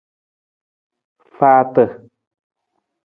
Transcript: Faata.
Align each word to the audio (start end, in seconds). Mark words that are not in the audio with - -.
Faata. 1.37 1.85